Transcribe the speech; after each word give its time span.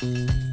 Bye. 0.00 0.47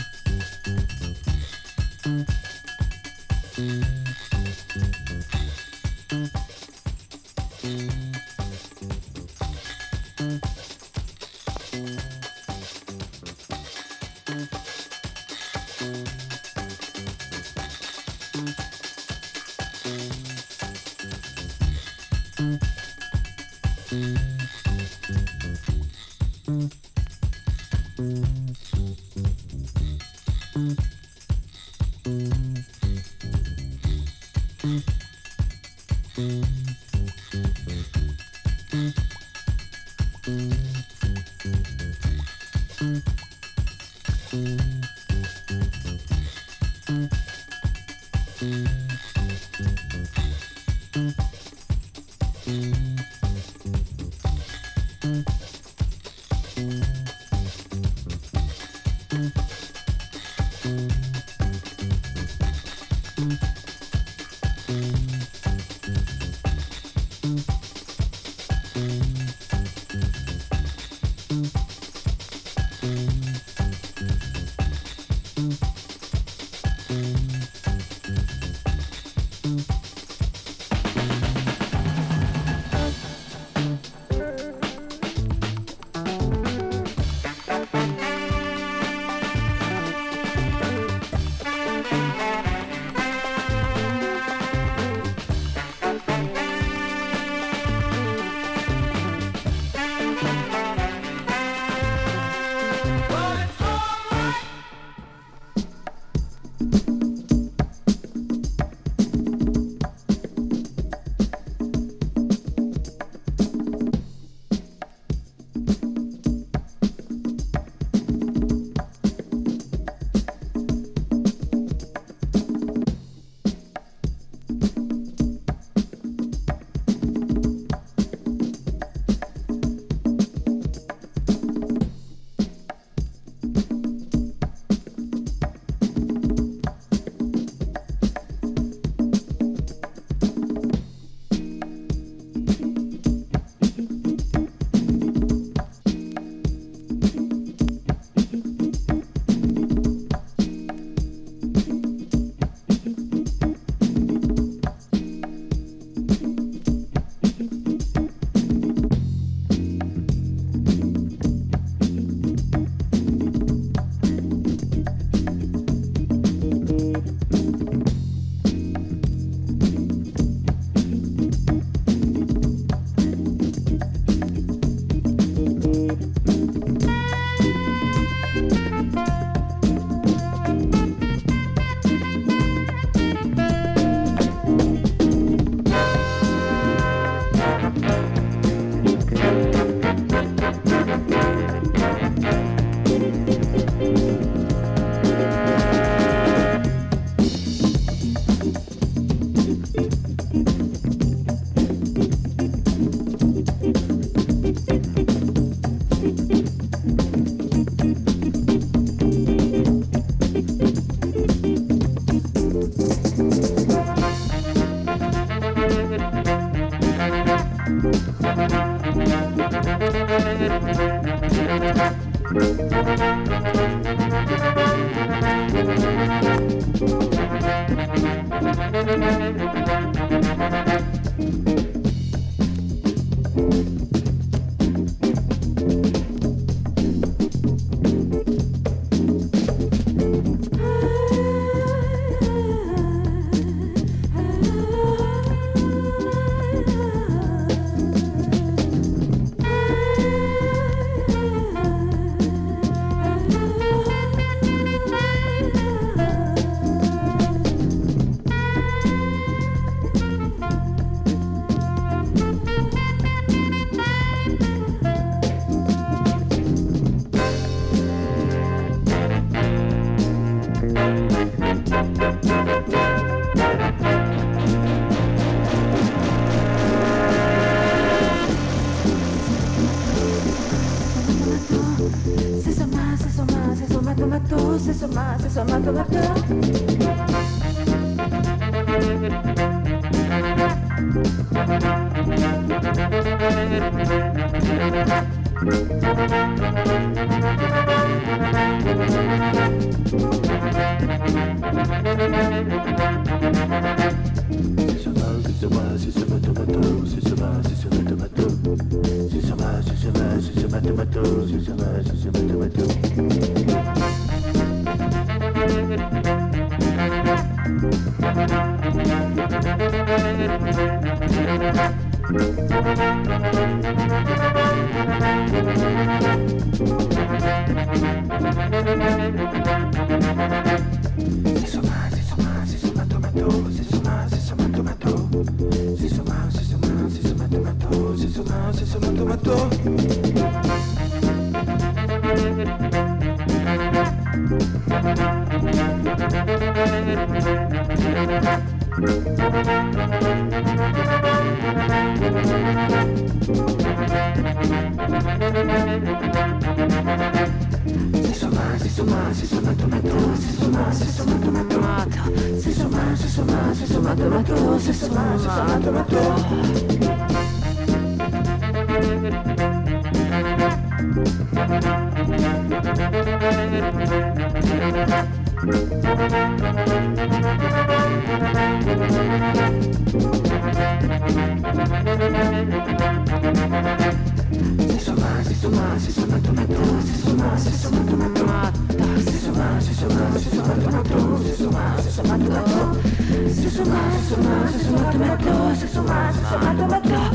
somar, 394.15 394.47
se 394.47 394.59
somar, 394.63 394.91
toma 394.91 395.15
dor, 395.17 395.55
se 395.55 395.67
somar, 395.67 396.13
se 396.13 396.21
somar, 396.29 396.55
toma 396.55 396.79
dor. 396.79 397.11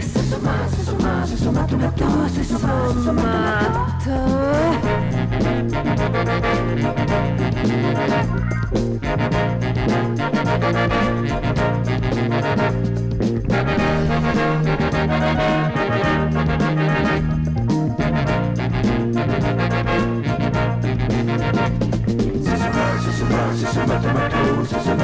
Se 0.00 0.22
somar, 0.30 0.68
se 0.68 0.84
somar, 0.84 1.26
se 1.26 1.36
somar, 1.36 1.66
toma 1.66 1.90
dor, 1.96 2.30
se 2.30 2.44
somar, 2.44 2.92
se 2.92 3.04
somar, 3.04 3.64
toma 3.64 3.98
dor. 4.04 4.24
Se 22.42 22.56
somar, 22.56 23.00
se 23.00 23.12
somar, 23.18 23.54
se 23.54 23.66
somar, 23.74 24.00
toma 24.02 24.28
dor, 24.28 24.66
se 24.66 24.80
somar. 24.80 25.03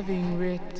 having 0.00 0.38
writ, 0.38 0.79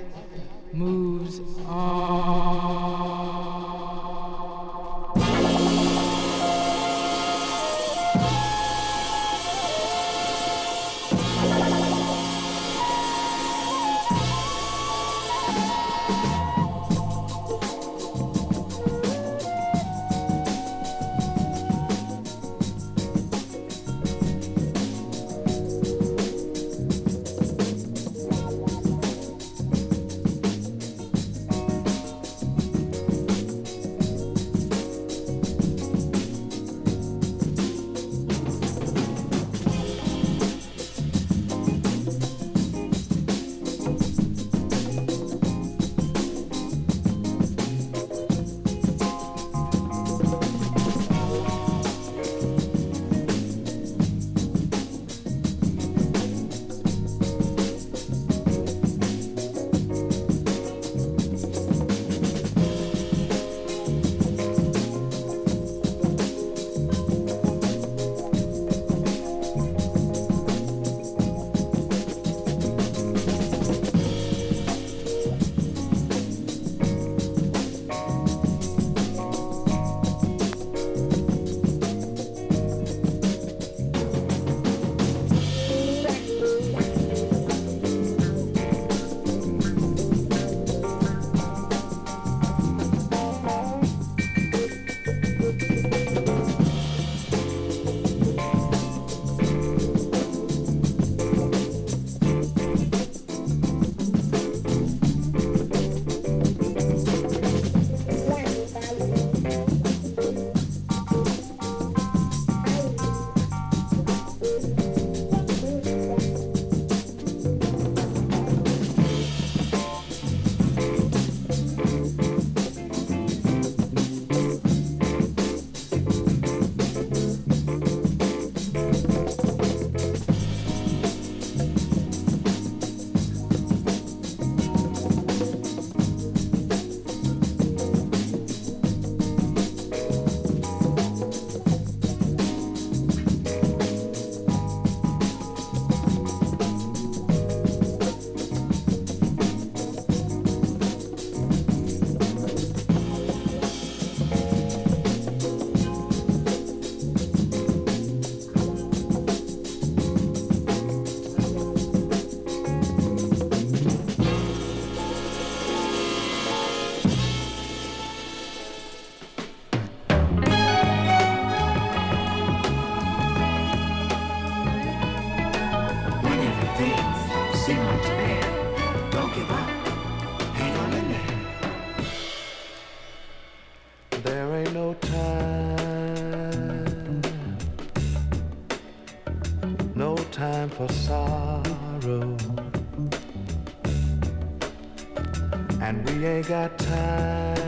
got 196.51 196.77
time, 196.79 197.59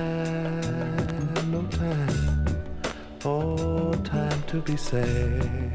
no 1.52 1.62
time, 1.70 2.46
oh, 3.24 3.92
time 4.02 4.42
to 4.48 4.60
be 4.60 4.76
sad. 4.76 5.71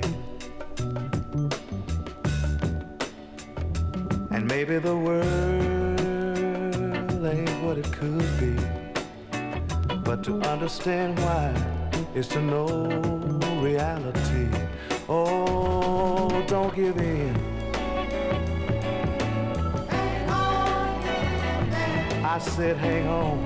Said, 22.58 22.78
hang 22.78 23.08
on, 23.08 23.38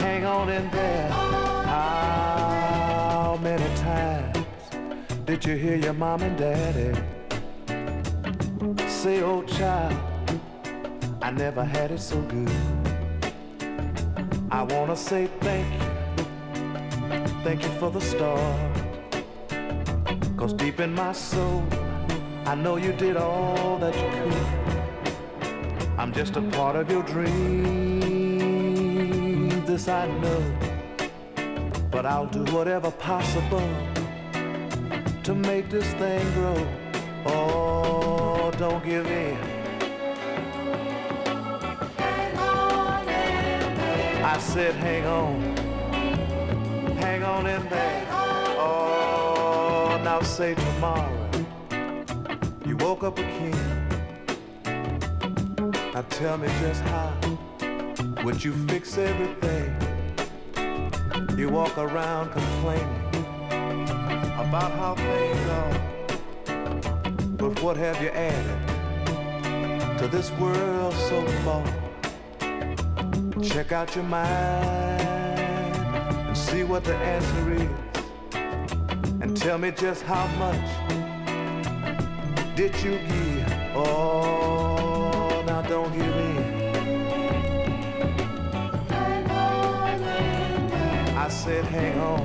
hang 0.00 0.24
on 0.24 0.48
in 0.48 0.68
there. 0.72 1.08
How 1.68 3.38
many 3.40 3.76
times 3.76 4.44
did 5.24 5.44
you 5.44 5.54
hear 5.54 5.76
your 5.76 5.92
mom 5.92 6.22
and 6.22 6.36
daddy 6.36 6.92
say, 8.88 9.22
oh 9.22 9.44
child, 9.44 9.94
I 11.22 11.30
never 11.30 11.62
had 11.64 11.92
it 11.92 12.00
so 12.00 12.20
good. 12.22 12.50
I 14.50 14.64
wanna 14.64 14.96
say 14.96 15.28
thank 15.40 15.72
you, 15.74 15.86
thank 17.44 17.62
you 17.62 17.70
for 17.78 17.88
the 17.88 18.00
start. 18.00 18.72
Cause 20.36 20.52
deep 20.54 20.80
in 20.80 20.92
my 20.92 21.12
soul, 21.12 21.62
I 22.46 22.56
know 22.56 22.78
you 22.78 22.92
did 22.94 23.16
all 23.16 23.78
that 23.78 23.94
you 23.94 24.10
could. 24.10 24.63
Just 26.14 26.36
a 26.36 26.42
part 26.42 26.76
of 26.76 26.88
your 26.88 27.02
dream. 27.02 27.98
This 29.66 29.88
I 29.88 30.06
know. 30.20 30.42
But 31.90 32.06
I'll 32.06 32.28
do 32.28 32.44
whatever 32.54 32.92
possible 32.92 33.68
to 35.24 35.34
make 35.34 35.68
this 35.68 35.92
thing 35.94 36.32
grow. 36.34 36.66
Oh, 37.26 38.52
don't 38.58 38.84
give 38.84 39.06
in. 39.06 39.36
I 44.24 44.38
said, 44.38 44.76
hang 44.76 45.04
on. 45.06 45.40
Hang 46.98 47.24
on 47.24 47.46
in 47.48 47.68
there. 47.68 48.06
Oh, 48.56 50.00
now 50.04 50.20
say 50.22 50.54
tomorrow. 50.54 51.10
You 52.64 52.76
woke 52.76 53.02
up 53.02 53.18
a 53.18 53.22
king. 53.22 53.83
Now 55.94 56.02
tell 56.10 56.36
me 56.36 56.48
just 56.60 56.82
how 56.82 57.12
would 58.24 58.42
you 58.42 58.52
fix 58.66 58.98
everything? 58.98 59.70
You 61.38 61.50
walk 61.50 61.78
around 61.78 62.32
complaining 62.32 63.14
about 64.36 64.72
how 64.72 64.96
things 64.96 65.48
are. 65.60 65.78
But 67.36 67.62
What 67.62 67.76
have 67.76 68.02
you 68.02 68.08
added 68.08 69.98
to 69.98 70.08
this 70.08 70.32
world 70.32 70.94
so 70.94 71.24
far? 71.44 71.64
Check 73.40 73.70
out 73.70 73.94
your 73.94 74.02
mind 74.02 75.00
and 76.26 76.36
see 76.36 76.64
what 76.64 76.82
the 76.82 76.96
answer 76.96 77.52
is. 77.52 77.70
And 79.22 79.36
tell 79.36 79.58
me 79.58 79.70
just 79.70 80.02
how 80.02 80.26
much 80.42 80.66
did 82.56 82.74
you 82.82 82.98
give? 82.98 83.52
Oh, 83.76 84.23
said, 91.44 91.64
hang 91.66 92.00
on, 92.00 92.20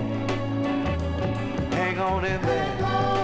hang 1.73 1.99
on 1.99 2.23
in 2.23 2.41
there. 2.41 3.18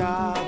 shine. 0.00 0.39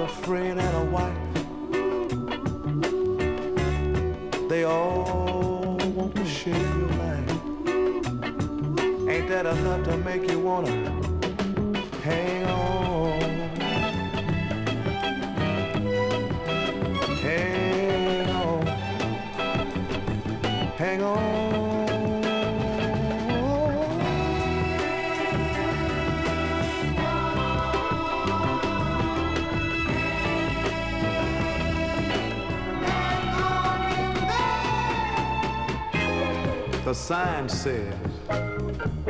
Sign 36.95 37.49
says, 37.49 37.95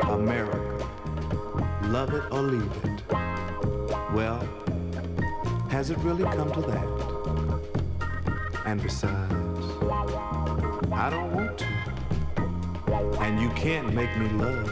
America, 0.03 0.87
love 1.83 2.13
it 2.13 2.23
or 2.31 2.41
leave 2.41 2.71
it. 2.85 3.03
Well, 4.13 4.39
has 5.69 5.89
it 5.89 5.97
really 5.97 6.23
come 6.23 6.49
to 6.53 6.61
that? 6.61 6.87
And 8.65 8.81
besides, 8.81 9.33
I 10.93 11.09
don't 11.09 11.33
want 11.33 11.57
to. 11.57 11.65
And 13.19 13.41
you 13.41 13.49
can't 13.49 13.93
make 13.93 14.17
me 14.17 14.29
love. 14.29 14.71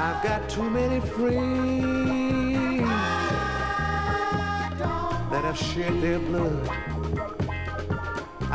I've 0.00 0.22
got 0.22 0.48
too 0.50 0.68
many 0.68 1.00
friends 1.00 2.88
that 5.30 5.44
have 5.44 5.56
shed 5.56 6.02
their 6.02 6.18
blood. 6.18 6.87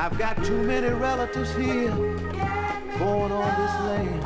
I've 0.03 0.17
got 0.17 0.43
too 0.43 0.61
many 0.63 0.89
relatives 0.89 1.55
here 1.55 1.89
born 2.99 3.31
on 3.31 3.47
this 3.61 3.73
land, 3.87 4.21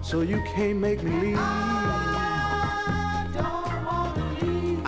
so 0.00 0.20
you 0.20 0.40
can't 0.54 0.78
make 0.78 1.02
me 1.02 1.10
leave. 1.10 1.36
I, 1.40 3.28
don't 3.34 3.84
wanna 3.84 4.24
leave. 4.40 4.86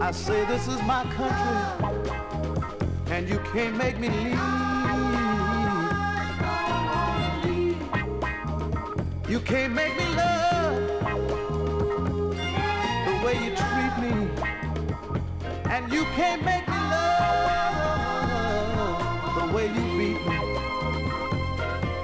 I 0.00 0.12
say 0.12 0.44
this 0.44 0.68
is 0.68 0.80
my 0.82 1.02
country, 1.16 1.58
and 3.10 3.28
you 3.28 3.40
can't 3.52 3.76
make 3.76 3.98
me 3.98 4.08
leave. 4.08 4.38
You 9.28 9.40
can't 9.40 9.72
make 9.72 9.96
me 9.98 10.06
love 10.14 10.85
You 15.90 16.04
can't 16.16 16.44
make 16.44 16.66
me 16.68 16.74
love 16.74 17.84
the 19.36 19.46
way 19.54 19.66
you 19.68 19.84
beat 19.98 20.20
me. 20.26 20.38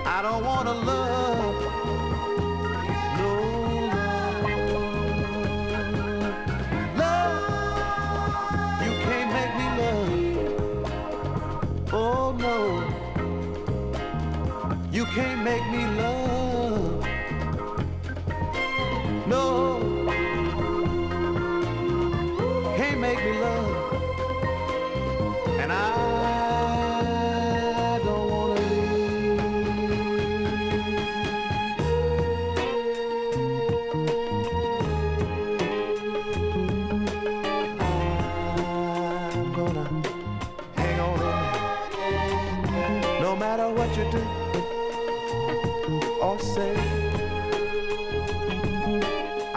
I 0.06 0.22
don't 0.22 0.44
wanna 0.44 0.72
love, 0.72 1.82
no. 3.18 3.32
Love, 6.96 8.82
you 8.84 8.92
can't 9.06 9.30
make 9.38 9.54
me 9.60 9.66
love. 9.82 10.32
Oh 11.92 12.32
no, 12.38 12.58
you 14.92 15.04
can't 15.06 15.42
make 15.44 15.66
me 15.70 15.86
love. 16.00 16.11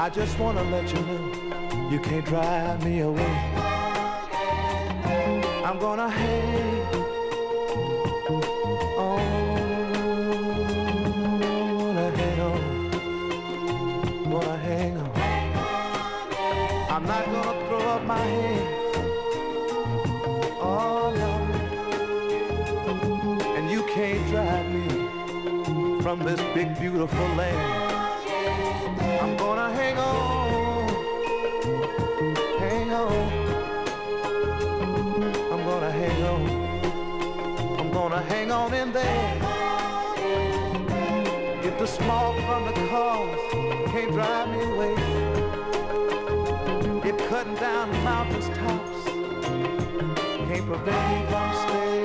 I 0.06 0.10
just 0.12 0.38
wanna 0.38 0.62
let 0.66 0.88
you 0.94 1.00
know 1.08 1.90
you 1.90 2.00
can't 2.00 2.24
drive 2.24 2.86
me 2.86 3.00
away. 3.00 3.36
I'm 5.66 5.80
gonna 5.80 6.08
hang 6.08 6.86
on, 9.00 9.26
gonna 11.80 12.12
hang 12.12 12.40
on, 12.40 12.90
gonna 14.30 14.58
hang 14.58 14.96
on. 14.96 15.10
I'm 16.92 17.06
not 17.08 17.26
gonna 17.26 17.68
throw 17.68 17.80
up 17.80 18.04
my 18.04 18.20
hands. 18.20 18.98
Oh 20.62 21.12
no, 21.18 21.32
and 23.56 23.72
you 23.72 23.82
can't 23.88 24.24
drive 24.28 24.68
me 24.72 24.88
from 26.04 26.20
this 26.20 26.40
big 26.54 26.78
beautiful 26.80 27.28
land. 27.30 28.05
I'm 29.26 29.36
gonna 29.38 29.74
hang 29.74 29.98
on. 29.98 30.88
Hang 32.60 32.92
on. 32.94 33.12
I'm 35.52 35.64
gonna 35.66 35.92
hang 35.92 36.24
on. 36.32 36.42
I'm 37.80 37.90
gonna 37.92 38.22
hang 38.22 38.52
on 38.52 38.74
in 38.76 38.92
there. 38.92 39.42
If 41.64 41.80
the 41.80 41.88
smoke 41.88 42.38
from 42.46 42.66
the 42.68 42.74
cars 42.88 43.40
can't 43.92 44.12
drive 44.12 44.48
me 44.50 44.62
away, 44.62 44.94
if 47.10 47.18
cutting 47.28 47.56
down 47.56 47.90
mountains 48.04 48.50
tops 48.60 49.06
can't 50.50 50.66
prevent 50.68 51.04
me 51.10 51.26
from 51.32 51.48
staying, 51.66 52.05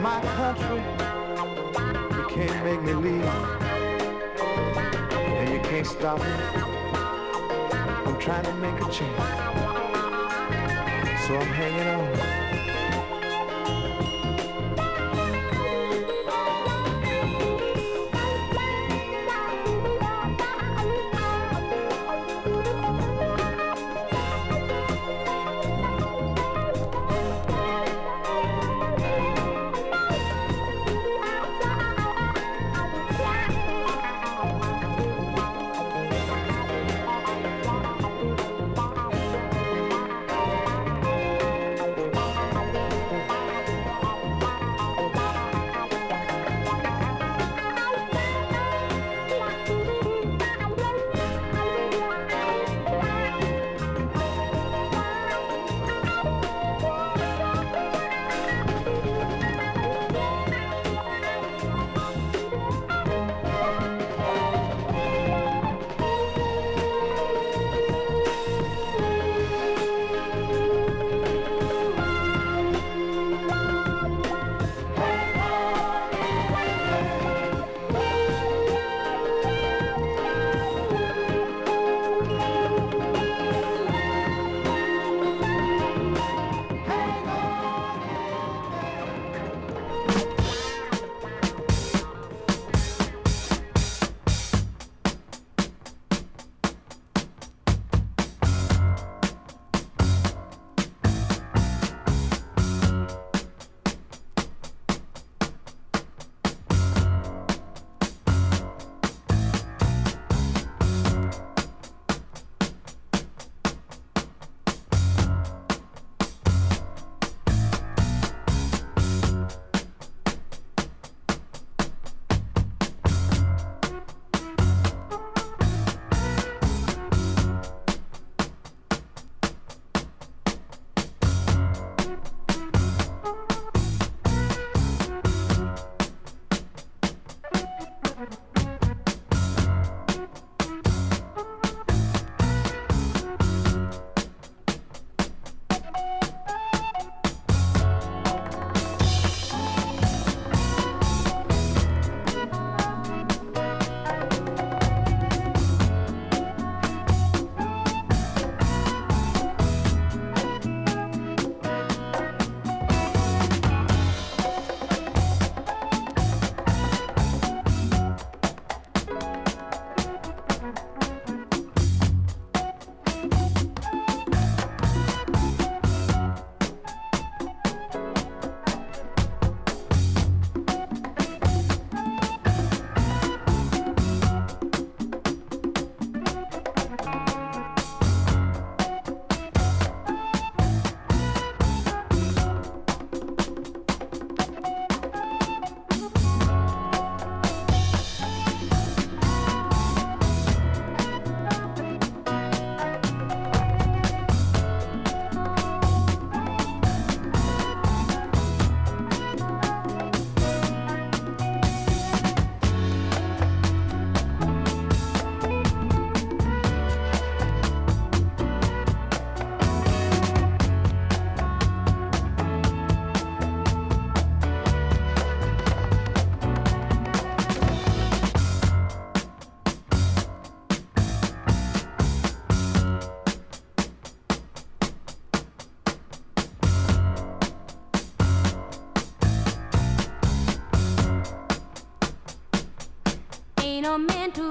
my 0.00 0.20
country. 0.36 0.82
You 2.16 2.26
can't 2.28 2.64
make 2.64 2.82
me 2.82 2.92
leave. 2.94 3.24
And 5.38 5.52
you 5.52 5.60
can't 5.60 5.86
stop 5.86 6.18
me. 6.18 6.26
I'm 8.06 8.18
trying 8.18 8.44
to 8.44 8.54
make 8.54 8.78
a 8.80 8.90
change. 8.92 9.16
So 11.26 11.36
I'm 11.36 11.52
hanging 11.54 11.88
on. 11.88 12.35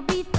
Me 0.01 0.34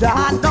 Take 0.00 0.47